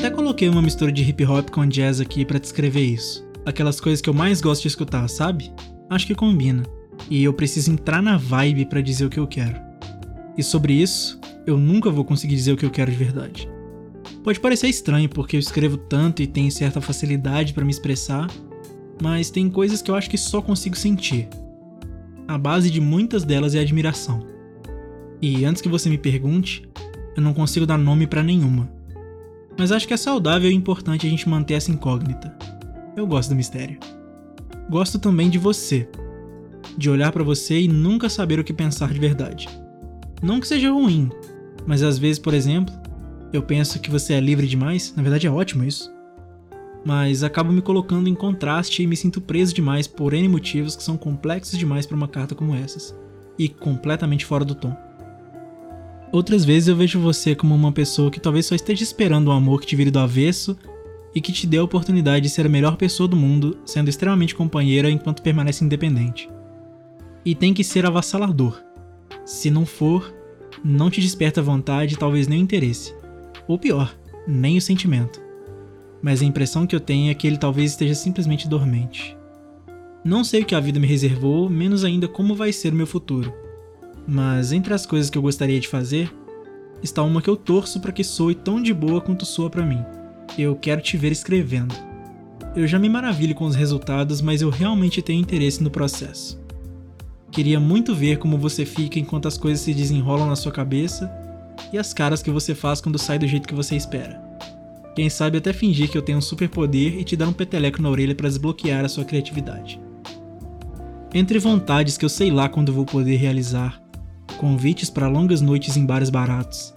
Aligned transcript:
Até 0.00 0.08
coloquei 0.08 0.48
uma 0.48 0.62
mistura 0.62 0.90
de 0.90 1.02
hip 1.02 1.22
hop 1.26 1.50
com 1.50 1.66
jazz 1.66 2.00
aqui 2.00 2.24
para 2.24 2.38
descrever 2.38 2.80
isso. 2.80 3.22
Aquelas 3.44 3.78
coisas 3.82 4.00
que 4.00 4.08
eu 4.08 4.14
mais 4.14 4.40
gosto 4.40 4.62
de 4.62 4.68
escutar, 4.68 5.06
sabe? 5.10 5.52
Acho 5.90 6.06
que 6.06 6.14
combina. 6.14 6.62
E 7.10 7.22
eu 7.22 7.34
preciso 7.34 7.70
entrar 7.70 8.02
na 8.02 8.16
vibe 8.16 8.64
para 8.64 8.80
dizer 8.80 9.04
o 9.04 9.10
que 9.10 9.20
eu 9.20 9.26
quero. 9.26 9.60
E 10.38 10.42
sobre 10.42 10.72
isso, 10.72 11.20
eu 11.46 11.58
nunca 11.58 11.90
vou 11.90 12.02
conseguir 12.02 12.34
dizer 12.34 12.52
o 12.54 12.56
que 12.56 12.64
eu 12.64 12.70
quero 12.70 12.90
de 12.90 12.96
verdade. 12.96 13.46
Pode 14.24 14.40
parecer 14.40 14.68
estranho 14.68 15.06
porque 15.06 15.36
eu 15.36 15.40
escrevo 15.40 15.76
tanto 15.76 16.22
e 16.22 16.26
tenho 16.26 16.50
certa 16.50 16.80
facilidade 16.80 17.52
para 17.52 17.66
me 17.66 17.70
expressar, 17.70 18.26
mas 19.02 19.28
tem 19.28 19.50
coisas 19.50 19.82
que 19.82 19.90
eu 19.90 19.94
acho 19.94 20.08
que 20.08 20.16
só 20.16 20.40
consigo 20.40 20.76
sentir. 20.76 21.28
A 22.26 22.38
base 22.38 22.70
de 22.70 22.80
muitas 22.80 23.22
delas 23.22 23.54
é 23.54 23.58
admiração. 23.58 24.26
E 25.20 25.44
antes 25.44 25.60
que 25.60 25.68
você 25.68 25.90
me 25.90 25.98
pergunte, 25.98 26.66
eu 27.14 27.22
não 27.22 27.34
consigo 27.34 27.66
dar 27.66 27.76
nome 27.76 28.06
para 28.06 28.22
nenhuma 28.22 28.79
mas 29.58 29.72
acho 29.72 29.86
que 29.86 29.94
é 29.94 29.96
saudável 29.96 30.50
e 30.50 30.54
importante 30.54 31.06
a 31.06 31.10
gente 31.10 31.28
manter 31.28 31.54
essa 31.54 31.70
incógnita. 31.70 32.36
Eu 32.96 33.06
gosto 33.06 33.30
do 33.30 33.36
mistério. 33.36 33.78
Gosto 34.68 34.98
também 34.98 35.28
de 35.28 35.38
você, 35.38 35.88
de 36.76 36.88
olhar 36.88 37.12
para 37.12 37.24
você 37.24 37.60
e 37.60 37.68
nunca 37.68 38.08
saber 38.08 38.38
o 38.38 38.44
que 38.44 38.52
pensar 38.52 38.92
de 38.92 39.00
verdade. 39.00 39.48
Não 40.22 40.40
que 40.40 40.48
seja 40.48 40.70
ruim, 40.70 41.10
mas 41.66 41.82
às 41.82 41.98
vezes, 41.98 42.18
por 42.18 42.34
exemplo, 42.34 42.74
eu 43.32 43.42
penso 43.42 43.80
que 43.80 43.90
você 43.90 44.14
é 44.14 44.20
livre 44.20 44.46
demais, 44.46 44.92
na 44.96 45.02
verdade 45.02 45.26
é 45.26 45.30
ótimo 45.30 45.64
isso. 45.64 45.90
Mas 46.84 47.22
acabo 47.22 47.52
me 47.52 47.60
colocando 47.60 48.08
em 48.08 48.14
contraste 48.14 48.82
e 48.82 48.86
me 48.86 48.96
sinto 48.96 49.20
preso 49.20 49.54
demais 49.54 49.86
por 49.86 50.14
N 50.14 50.28
motivos 50.28 50.74
que 50.74 50.82
são 50.82 50.96
complexos 50.96 51.58
demais 51.58 51.86
para 51.86 51.96
uma 51.96 52.08
carta 52.08 52.34
como 52.34 52.54
essas, 52.54 52.96
e 53.38 53.48
completamente 53.48 54.24
fora 54.24 54.44
do 54.44 54.54
tom. 54.54 54.76
Outras 56.12 56.44
vezes 56.44 56.68
eu 56.68 56.74
vejo 56.74 56.98
você 56.98 57.36
como 57.36 57.54
uma 57.54 57.70
pessoa 57.70 58.10
que 58.10 58.18
talvez 58.18 58.44
só 58.44 58.54
esteja 58.56 58.82
esperando 58.82 59.28
um 59.28 59.32
amor 59.32 59.60
que 59.60 59.66
te 59.66 59.76
vire 59.76 59.92
do 59.92 60.00
avesso 60.00 60.56
e 61.14 61.20
que 61.20 61.30
te 61.30 61.46
dê 61.46 61.58
a 61.58 61.62
oportunidade 61.62 62.24
de 62.24 62.30
ser 62.30 62.46
a 62.46 62.48
melhor 62.48 62.76
pessoa 62.76 63.08
do 63.08 63.16
mundo, 63.16 63.58
sendo 63.64 63.88
extremamente 63.88 64.34
companheira 64.34 64.90
enquanto 64.90 65.22
permanece 65.22 65.64
independente. 65.64 66.28
E 67.24 67.32
tem 67.32 67.54
que 67.54 67.62
ser 67.62 67.86
avassalador. 67.86 68.60
Se 69.24 69.52
não 69.52 69.64
for, 69.64 70.12
não 70.64 70.90
te 70.90 71.00
desperta 71.00 71.40
vontade 71.40 71.96
talvez 71.96 72.26
nem 72.26 72.40
o 72.40 72.42
interesse. 72.42 72.92
Ou 73.46 73.56
pior, 73.56 73.96
nem 74.26 74.58
o 74.58 74.62
sentimento. 74.62 75.22
Mas 76.02 76.22
a 76.22 76.24
impressão 76.24 76.66
que 76.66 76.74
eu 76.74 76.80
tenho 76.80 77.08
é 77.08 77.14
que 77.14 77.26
ele 77.26 77.38
talvez 77.38 77.70
esteja 77.70 77.94
simplesmente 77.94 78.48
dormente. 78.48 79.16
Não 80.04 80.24
sei 80.24 80.42
o 80.42 80.44
que 80.44 80.56
a 80.56 80.60
vida 80.60 80.80
me 80.80 80.88
reservou, 80.88 81.48
menos 81.48 81.84
ainda 81.84 82.08
como 82.08 82.34
vai 82.34 82.52
ser 82.52 82.72
o 82.72 82.76
meu 82.76 82.86
futuro 82.86 83.32
mas 84.06 84.52
entre 84.52 84.74
as 84.74 84.86
coisas 84.86 85.10
que 85.10 85.16
eu 85.16 85.22
gostaria 85.22 85.60
de 85.60 85.68
fazer, 85.68 86.12
está 86.82 87.02
uma 87.02 87.20
que 87.22 87.28
eu 87.28 87.36
torço 87.36 87.80
para 87.80 87.92
que 87.92 88.04
soe 88.04 88.34
tão 88.34 88.62
de 88.62 88.72
boa 88.72 89.00
quanto 89.00 89.24
soa 89.24 89.50
para 89.50 89.64
mim. 89.64 89.82
Eu 90.38 90.56
quero 90.56 90.80
te 90.80 90.96
ver 90.96 91.12
escrevendo. 91.12 91.74
Eu 92.54 92.66
já 92.66 92.78
me 92.78 92.88
maravilho 92.88 93.34
com 93.34 93.44
os 93.44 93.54
resultados, 93.54 94.20
mas 94.20 94.42
eu 94.42 94.50
realmente 94.50 95.02
tenho 95.02 95.20
interesse 95.20 95.62
no 95.62 95.70
processo. 95.70 96.40
Queria 97.30 97.60
muito 97.60 97.94
ver 97.94 98.18
como 98.18 98.36
você 98.36 98.64
fica 98.64 98.98
enquanto 98.98 99.28
as 99.28 99.38
coisas 99.38 99.60
se 99.60 99.72
desenrolam 99.72 100.26
na 100.26 100.34
sua 100.34 100.50
cabeça 100.50 101.10
e 101.72 101.78
as 101.78 101.94
caras 101.94 102.22
que 102.22 102.30
você 102.30 102.54
faz 102.54 102.80
quando 102.80 102.98
sai 102.98 103.18
do 103.18 103.28
jeito 103.28 103.46
que 103.46 103.54
você 103.54 103.76
espera. 103.76 104.20
Quem 104.96 105.08
sabe 105.08 105.38
até 105.38 105.52
fingir 105.52 105.88
que 105.88 105.96
eu 105.96 106.02
tenho 106.02 106.18
um 106.18 106.22
superpoder 106.22 106.98
e 106.98 107.04
te 107.04 107.16
dar 107.16 107.28
um 107.28 107.32
peteleco 107.32 107.80
na 107.80 107.88
orelha 107.88 108.14
para 108.14 108.28
desbloquear 108.28 108.84
a 108.84 108.88
sua 108.88 109.04
criatividade. 109.04 109.80
Entre 111.14 111.38
vontades 111.38 111.96
que 111.96 112.04
eu 112.04 112.08
sei 112.08 112.30
lá 112.30 112.48
quando 112.48 112.72
vou 112.72 112.84
poder 112.84 113.16
realizar, 113.16 113.80
convites 114.40 114.88
para 114.88 115.06
longas 115.06 115.42
noites 115.42 115.76
em 115.76 115.84
bares 115.84 116.08
baratos 116.08 116.72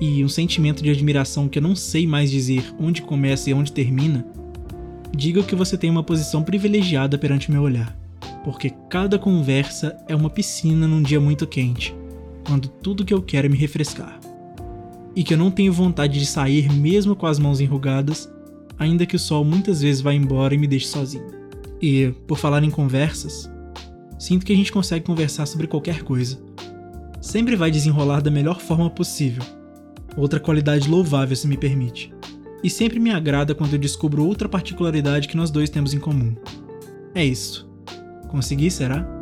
e 0.00 0.24
um 0.24 0.28
sentimento 0.28 0.82
de 0.82 0.88
admiração 0.88 1.50
que 1.50 1.58
eu 1.58 1.62
não 1.62 1.76
sei 1.76 2.06
mais 2.06 2.30
dizer 2.30 2.74
onde 2.80 3.02
começa 3.02 3.50
e 3.50 3.52
onde 3.52 3.70
termina, 3.70 4.26
diga 5.14 5.42
que 5.42 5.54
você 5.54 5.76
tem 5.76 5.90
uma 5.90 6.02
posição 6.02 6.42
privilegiada 6.42 7.18
perante 7.18 7.50
meu 7.50 7.60
olhar, 7.60 7.94
porque 8.42 8.72
cada 8.88 9.18
conversa 9.18 9.94
é 10.08 10.16
uma 10.16 10.30
piscina 10.30 10.88
num 10.88 11.02
dia 11.02 11.20
muito 11.20 11.46
quente, 11.46 11.94
quando 12.46 12.68
tudo 12.68 13.04
que 13.04 13.12
eu 13.12 13.20
quero 13.20 13.48
é 13.48 13.50
me 13.50 13.58
refrescar. 13.58 14.18
E 15.14 15.22
que 15.22 15.34
eu 15.34 15.38
não 15.38 15.50
tenho 15.50 15.74
vontade 15.74 16.18
de 16.18 16.24
sair 16.24 16.72
mesmo 16.72 17.14
com 17.14 17.26
as 17.26 17.38
mãos 17.38 17.60
enrugadas, 17.60 18.32
ainda 18.78 19.04
que 19.04 19.16
o 19.16 19.18
sol 19.18 19.44
muitas 19.44 19.82
vezes 19.82 20.00
vá 20.00 20.14
embora 20.14 20.54
e 20.54 20.58
me 20.58 20.66
deixe 20.66 20.86
sozinho. 20.86 21.26
E, 21.82 22.14
por 22.26 22.38
falar 22.38 22.64
em 22.64 22.70
conversas, 22.70 23.50
sinto 24.18 24.46
que 24.46 24.54
a 24.54 24.56
gente 24.56 24.72
consegue 24.72 25.04
conversar 25.04 25.44
sobre 25.44 25.66
qualquer 25.66 26.02
coisa 26.02 26.53
sempre 27.24 27.56
vai 27.56 27.70
desenrolar 27.70 28.20
da 28.20 28.30
melhor 28.30 28.60
forma 28.60 28.90
possível. 28.90 29.42
Outra 30.14 30.38
qualidade 30.38 30.88
louvável, 30.88 31.34
se 31.34 31.48
me 31.48 31.56
permite. 31.56 32.12
E 32.62 32.68
sempre 32.68 33.00
me 33.00 33.10
agrada 33.10 33.54
quando 33.54 33.72
eu 33.72 33.78
descubro 33.78 34.26
outra 34.26 34.48
particularidade 34.48 35.26
que 35.26 35.36
nós 35.36 35.50
dois 35.50 35.70
temos 35.70 35.94
em 35.94 35.98
comum. 35.98 36.36
É 37.14 37.24
isso. 37.24 37.68
Consegui, 38.28 38.70
será? 38.70 39.13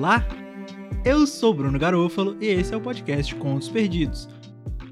Olá, 0.00 0.26
eu 1.04 1.26
sou 1.26 1.52
Bruno 1.52 1.78
Garofalo 1.78 2.34
e 2.40 2.46
esse 2.46 2.72
é 2.72 2.76
o 2.78 2.80
podcast 2.80 3.34
Contos 3.34 3.68
Perdidos. 3.68 4.30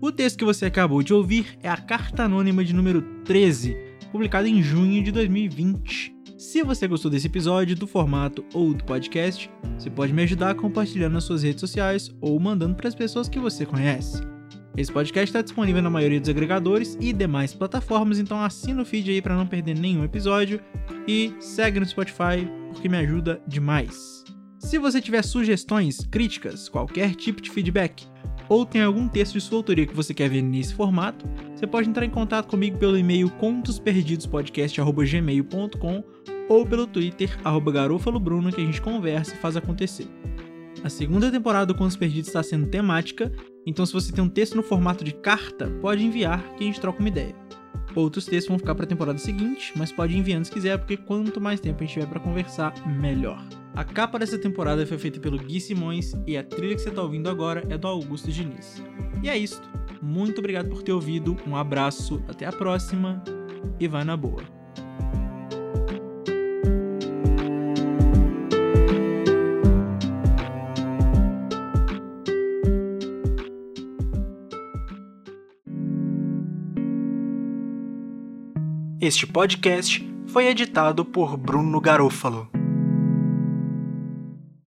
O 0.03 0.12
texto 0.12 0.37
que 0.37 0.44
você 0.44 0.67
acabou 0.67 1.03
de 1.03 1.15
ouvir 1.15 1.59
é 1.62 1.69
a 1.71 1.79
Carta 1.79 2.25
Anônima 2.25 2.62
de 2.62 2.75
número 2.75 3.00
13, 3.25 3.75
publicada 4.12 4.47
em 4.47 4.62
junho 4.62 5.03
de 5.03 5.11
2020. 5.11 6.15
Se 6.37 6.62
você 6.62 6.87
gostou 6.87 7.11
desse 7.11 7.27
episódio, 7.27 7.75
do 7.75 7.87
formato 7.87 8.44
ou 8.53 8.75
do 8.75 8.85
podcast, 8.85 9.50
você 9.79 9.88
pode 9.88 10.12
me 10.12 10.25
ajudar 10.25 10.55
compartilhando 10.56 11.15
nas 11.15 11.25
suas 11.25 11.43
redes 11.43 11.61
sociais 11.61 12.15
ou 12.21 12.38
mandando 12.38 12.75
para 12.75 12.88
as 12.88 12.94
pessoas 12.94 13.31
que 13.31 13.38
você 13.38 13.65
conhece. 13.65 14.21
Esse 14.77 14.93
podcast 14.93 15.31
está 15.31 15.41
disponível 15.41 15.81
na 15.81 15.88
maioria 15.88 16.21
dos 16.21 16.29
agregadores 16.29 16.99
e 17.00 17.15
demais 17.15 17.55
plataformas, 17.55 18.19
então 18.19 18.43
assina 18.43 18.82
o 18.82 18.85
feed 18.85 19.11
aí 19.11 19.23
para 19.23 19.37
não 19.37 19.47
perder 19.47 19.75
nenhum 19.75 20.05
episódio 20.05 20.61
e 21.09 21.32
segue 21.41 21.81
no 21.81 21.87
Spotify 21.87 22.47
porque 22.75 22.91
me 22.91 22.99
ajuda 22.99 23.41
demais. 23.49 24.19
Se 24.58 24.76
você 24.76 25.00
tiver 25.00 25.22
sugestões, 25.22 26.05
críticas, 26.10 26.69
qualquer 26.69 27.14
tipo 27.14 27.40
de 27.40 27.49
feedback, 27.49 28.05
ou 28.49 28.66
tem 28.66 28.82
algum 28.82 29.06
texto 29.08 29.34
de 29.34 29.40
sua 29.40 29.58
autoria 29.58 29.87
que 29.87 29.94
você 29.94 30.12
quer 30.12 30.28
ver 30.28 30.43
nesse 30.43 30.75
formato, 30.75 31.25
você 31.55 31.64
pode 31.66 31.88
entrar 31.88 32.05
em 32.05 32.10
contato 32.10 32.49
comigo 32.49 32.76
pelo 32.76 32.99
e-mail 32.99 33.31
contosperdidospodcast.gmail.com 33.31 36.05
ou 36.49 36.66
pelo 36.66 36.87
Twitter, 36.87 37.38
arroba 37.44 37.70
garofalobruno, 37.70 38.52
que 38.52 38.60
a 38.60 38.64
gente 38.64 38.81
conversa 38.81 39.34
e 39.34 39.38
faz 39.38 39.56
acontecer. 39.56 40.08
A 40.82 40.88
segunda 40.88 41.31
temporada 41.31 41.66
do 41.66 41.75
Contos 41.75 41.96
Perdidos 41.96 42.28
está 42.28 42.43
sendo 42.43 42.66
temática, 42.66 43.31
então 43.66 43.84
se 43.84 43.93
você 43.93 44.10
tem 44.12 44.25
um 44.25 44.28
texto 44.28 44.56
no 44.56 44.62
formato 44.62 45.05
de 45.05 45.12
carta, 45.12 45.69
pode 45.81 46.05
enviar 46.05 46.43
que 46.55 46.64
a 46.64 46.66
gente 46.66 46.81
troca 46.81 47.00
uma 47.00 47.08
ideia. 47.08 47.34
Outros 47.94 48.26
textos 48.26 48.49
vão 48.49 48.58
ficar 48.58 48.75
para 48.75 48.84
a 48.84 48.88
temporada 48.88 49.19
seguinte, 49.19 49.72
mas 49.76 49.93
pode 49.93 50.16
enviar 50.16 50.43
se 50.44 50.50
quiser, 50.50 50.78
porque 50.78 50.96
quanto 50.96 51.40
mais 51.40 51.60
tempo 51.60 51.82
a 51.82 51.87
gente 51.87 51.94
tiver 51.94 52.06
para 52.06 52.20
conversar, 52.20 52.75
melhor. 52.87 53.44
A 53.75 53.85
capa 53.85 54.19
dessa 54.19 54.38
temporada 54.38 54.85
foi 54.87 54.99
feita 54.99 55.20
pelo 55.20 55.38
Gui 55.38 55.61
Simões 55.61 56.12
e 56.26 56.37
a 56.37 56.43
trilha 56.43 56.75
que 56.75 56.82
você 56.82 56.88
está 56.88 57.03
ouvindo 57.03 57.29
agora 57.29 57.65
é 57.69 57.79
do 57.79 57.87
Augusto 57.87 58.31
Diniz. 58.31 58.82
E 59.23 59.29
é 59.29 59.37
isso. 59.37 59.62
Muito 60.03 60.38
obrigado 60.38 60.69
por 60.69 60.82
ter 60.82 60.93
ouvido, 60.93 61.37
um 61.47 61.56
abraço, 61.56 62.23
até 62.29 62.47
a 62.47 62.53
próxima 62.53 63.23
e 63.79 63.88
vai 63.88 64.05
na 64.05 64.17
boa. 64.17 64.59
Este 79.00 79.26
podcast 79.26 80.06
foi 80.26 80.49
editado 80.49 81.05
por 81.05 81.37
Bruno 81.37 81.81
Garofalo. 81.81 82.57